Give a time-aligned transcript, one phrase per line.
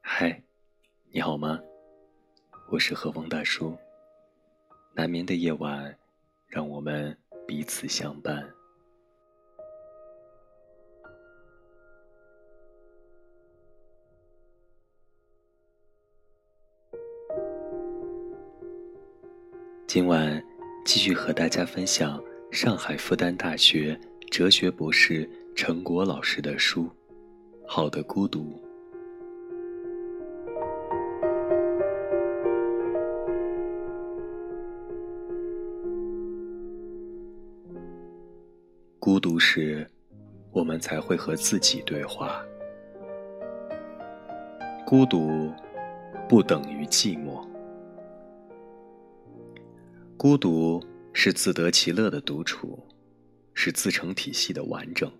[0.00, 0.42] 嗨，
[1.10, 1.60] 你好吗？
[2.70, 3.76] 我是何风大叔。
[4.92, 5.96] 难眠的夜晚，
[6.46, 7.16] 让我们
[7.46, 8.59] 彼此相伴。
[19.92, 20.40] 今晚
[20.84, 22.22] 继续和大家分享
[22.52, 23.98] 上海复旦大学
[24.30, 26.84] 哲学博士陈果老师的书
[27.66, 28.40] 《好的孤独》。
[39.00, 39.84] 孤独时，
[40.52, 42.40] 我们才会和自己对话。
[44.86, 45.52] 孤独
[46.28, 47.29] 不等于寂寞。
[50.22, 50.78] 孤独
[51.14, 52.78] 是自得其乐的独处，
[53.54, 55.10] 是自成体系的完整。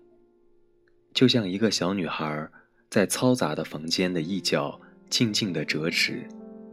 [1.11, 2.47] 就像一个小女孩
[2.87, 6.23] 在嘈杂的房间的一角静静的折纸、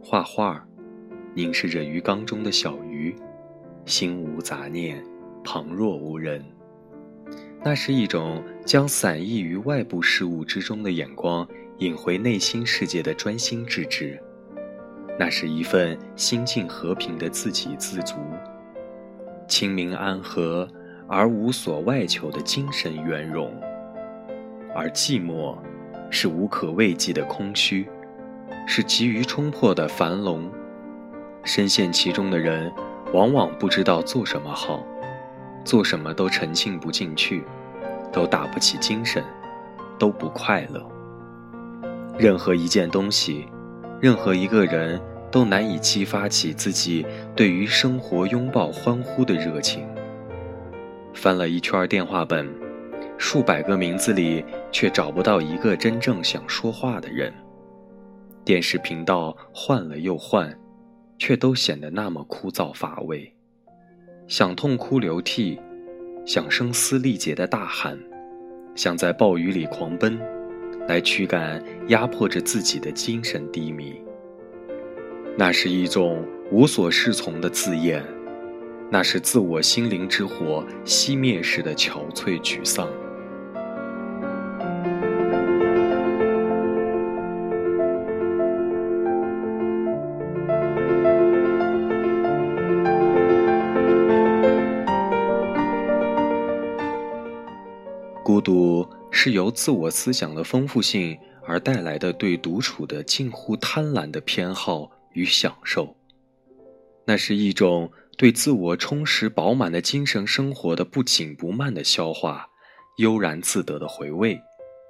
[0.03, 0.63] 画画，
[1.33, 3.17] 凝视着鱼缸中的小鱼，
[3.87, 5.03] 心无杂念，
[5.43, 6.45] 旁若无人。
[7.65, 11.49] 那是一种将散逸于外部事物之中的眼光
[11.79, 14.23] 引回内心世界的专心致志。
[15.21, 18.15] 那是一份心境和平的自给自足、
[19.49, 20.69] 清明安和
[21.09, 23.53] 而无所外求的精神圆融，
[24.77, 25.59] 而寂寞
[26.09, 27.89] 是无可慰藉的空虚，
[28.65, 30.49] 是急于冲破的樊笼。
[31.43, 32.73] 深陷其中的人，
[33.13, 34.87] 往往不知道做什么好，
[35.65, 37.43] 做什么都沉浸不进去，
[38.13, 39.25] 都打不起精神，
[39.99, 40.81] 都不快乐。
[42.17, 43.49] 任何一件东西。
[44.01, 49.87] 任何一个人都难以激发起自己对于生活拥抱欢呼的热情。
[51.15, 52.49] 翻了一圈电话本，
[53.17, 57.33] 数百个名字里却找不到一个真正想说话的人。
[58.45, 60.57] 电视频道换了又换，
[61.19, 63.35] 却都显得那么枯燥乏味。
[64.27, 65.59] 想痛哭流涕，
[66.25, 67.99] 想声嘶力竭的大喊，
[68.75, 70.19] 想在暴雨里狂奔。
[70.87, 74.01] 来驱赶压迫着自己的精神低迷。
[75.41, 78.05] 那是一种无所适从的自厌，
[78.91, 82.89] 那是自我心灵之火熄灭时的憔悴沮丧。
[98.25, 98.85] 孤独。
[99.11, 105.97] 是由自我思想的丰富性而带来的对独处的近乎贪婪的偏好与享受，
[107.05, 112.49] 那是一种对自我充实饱满的精神生活的不紧不慢的消化，
[112.99, 114.41] 悠然自得的回味，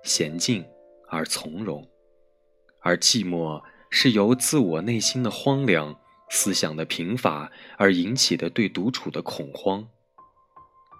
[0.04, 0.62] 娴静
[1.08, 1.82] 而从容；
[2.80, 9.88] 而寂寞是由自我内心的荒凉、思想的贫乏而引起的对独处的恐慌，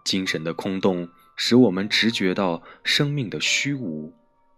[0.04, 1.06] 精神的空洞。
[1.40, 4.12] 使我们直觉到生命的虚无，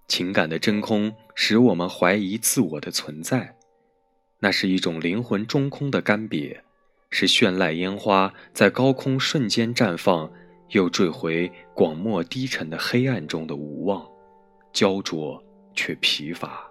[0.09, 3.55] 情感的真空使我们怀疑自我的存在。
[4.43, 6.59] 那是一种灵魂中空的干瘪，
[7.11, 10.33] 是绚烂烟花在高空瞬间绽放，
[10.71, 14.09] 又坠回广漠低沉的黑暗中的无望，
[14.73, 16.67] 焦灼却疲乏。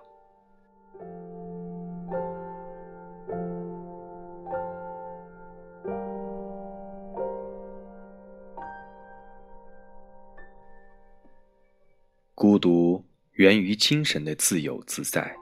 [12.33, 15.35] 孤独源于精神的自由自在。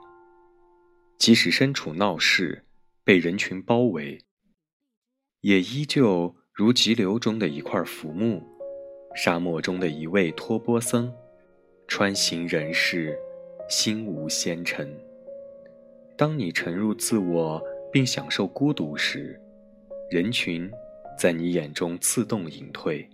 [1.18, 2.64] 即使身处闹市，
[3.04, 4.24] 被人群包围，
[5.40, 8.42] 也依旧如急流中的一块浮木，
[9.14, 11.12] 沙漠中的一位托钵僧，
[11.86, 13.18] 穿行人世，
[13.68, 14.96] 心无纤尘。
[16.16, 17.62] 当你沉入自我
[17.92, 19.38] 并享受孤独时，
[20.10, 20.70] 人群
[21.18, 23.08] 在你眼中自动隐退，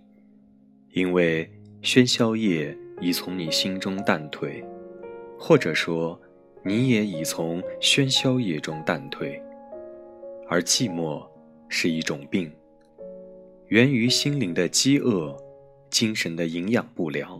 [0.91, 1.51] 因为
[1.81, 2.77] 喧嚣夜。
[3.01, 4.63] 已从你心中淡退，
[5.37, 6.17] 或者说，
[6.65, 9.39] 你也已从喧嚣夜中淡退。
[10.49, 11.23] 而寂寞
[11.69, 12.51] 是一种病，
[13.67, 15.35] 源于心灵的饥饿，
[15.89, 17.39] 精神的营养不良。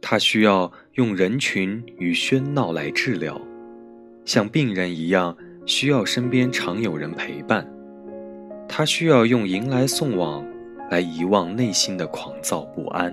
[0.00, 3.40] 它需要用人群与喧闹来治疗，
[4.24, 7.68] 像病人一样，需要身边常有人陪伴。
[8.68, 10.44] 它需要用迎来送往
[10.90, 13.12] 来遗忘内心的狂躁不安。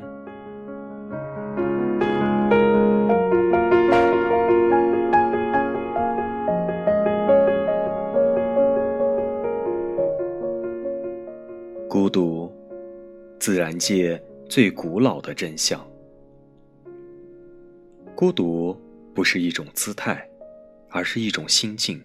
[13.43, 14.17] 自然界
[14.47, 15.85] 最古老的真相。
[18.15, 18.73] 孤独
[19.13, 20.25] 不是一种姿态，
[20.89, 22.01] 而是一种心境。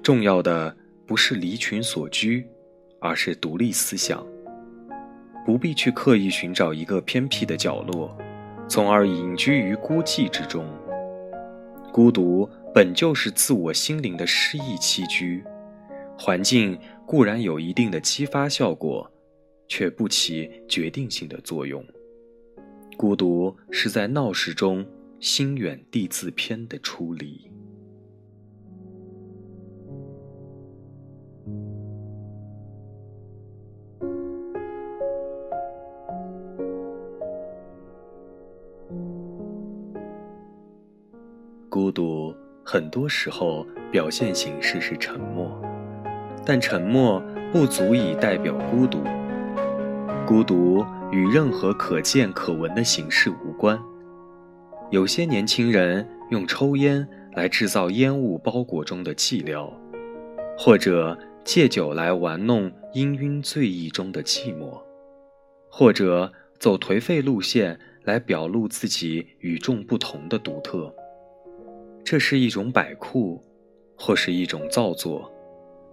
[0.00, 0.72] 重要的
[1.04, 2.46] 不是离群所居，
[3.00, 4.24] 而是独立思想。
[5.44, 8.16] 不必去刻意寻找一个偏僻的角落，
[8.68, 10.64] 从而隐居于孤寂之中。
[11.92, 15.42] 孤独本就是自我心灵的诗意栖居，
[16.16, 19.10] 环境固然有一定的激发效果，
[19.68, 21.84] 却不起决定性的作用。
[22.96, 24.84] 孤独是在闹市中
[25.20, 27.48] 心远地自偏的出离。
[41.70, 42.34] 孤独
[42.64, 45.62] 很多时候表现形式是沉默，
[46.44, 47.22] 但沉默
[47.52, 48.98] 不足以代表孤独。
[50.28, 53.80] 孤独与任何可见可闻的形式无关。
[54.90, 59.72] 有些年轻人用抽烟来制造烟雾包裹中的寂寥，
[60.58, 64.78] 或者借酒来玩弄氤氲醉意中的寂寞，
[65.70, 70.94] 或者走颓废路线来表露自己与众不同的独特。
[72.04, 73.42] 这是一种摆酷，
[73.96, 75.32] 或是一种造作，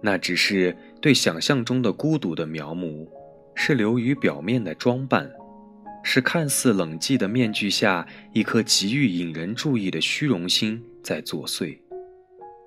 [0.02, 3.08] 那只是对想象中的孤独的描摹，
[3.58, 5.28] 是流于表面的装扮，
[6.04, 11.76] 是看似冷寂的面具下一颗急于引人注意的虚荣心在作祟，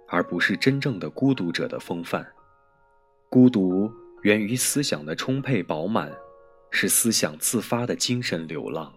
[0.10, 2.28] 而不是真正的孤独者的风范。
[3.30, 3.90] 孤独
[4.24, 6.12] 源于思想的充沛饱满，
[6.72, 8.92] 是思想自发的精神流浪。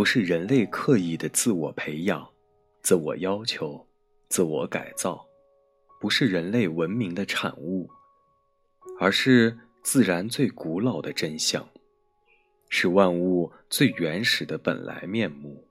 [0.00, 2.26] 不是人类刻意的自我培养、
[2.80, 3.86] 自我要求、
[4.30, 5.26] 自我改造，
[6.00, 7.86] 不是人类文明的产物，
[8.98, 11.68] 而是自然最古老的真相，
[12.70, 15.62] 是万物最原始的本来面目。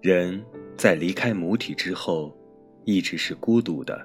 [0.00, 0.40] 人
[0.76, 2.32] 在离开母体之后，
[2.84, 4.00] 一直是孤独的。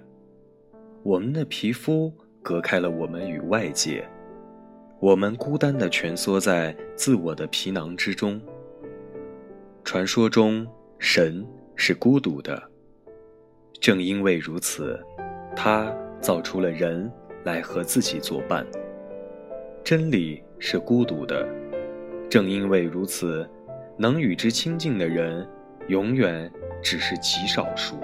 [1.03, 2.11] 我们的皮肤
[2.41, 4.03] 隔开了我们与外界，
[4.99, 8.41] 我们孤单地蜷缩在自我的皮囊之中。
[9.83, 10.65] 传说中，
[10.97, 11.45] 神
[11.75, 12.59] 是孤独的，
[13.79, 14.99] 正因为如此，
[15.55, 17.11] 他造出了人
[17.43, 18.65] 来和自己作伴。
[19.83, 21.47] 真理是孤独的，
[22.27, 23.47] 正因为如此，
[23.95, 25.47] 能与之亲近的人。
[25.87, 27.97] 永远只是极少数。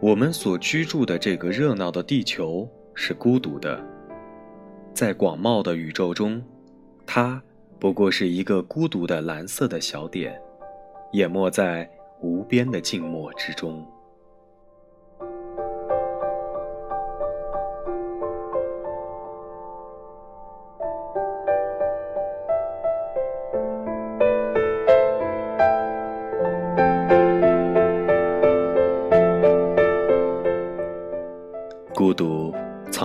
[0.00, 3.82] 我们所居住的这个热闹的地球是孤独的，
[4.92, 6.42] 在广袤的宇宙中，
[7.06, 7.42] 它
[7.78, 10.38] 不过是一个孤独的蓝色的小点，
[11.12, 11.88] 淹没在
[12.20, 13.86] 无边的静默之中。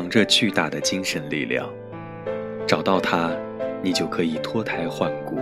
[0.10, 1.70] 这巨大的精神力量，
[2.68, 3.32] 找到它，
[3.84, 5.38] 你就可以脱胎换骨。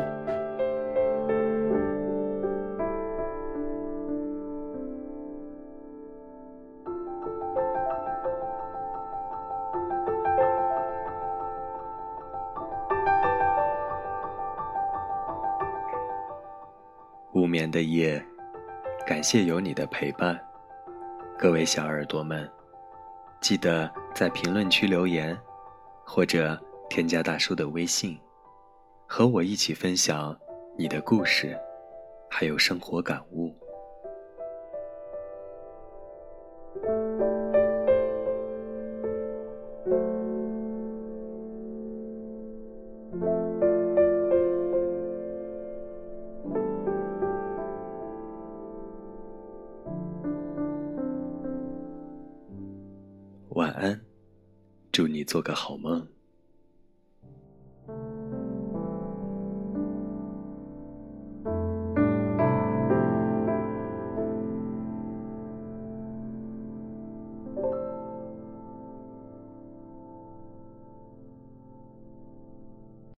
[17.31, 18.21] 无眠的夜，
[19.05, 20.37] 感谢有你的陪伴，
[21.37, 22.49] 各位小耳朵们。
[23.39, 25.39] 记得在评论区留言，
[26.03, 26.59] 或者
[26.89, 28.19] 添加大叔的微信，
[29.05, 30.35] 和我一起分享
[30.75, 31.55] 你的故事，
[32.27, 33.55] 还有生活感悟。
[54.97, 56.07] 祝你做个好梦。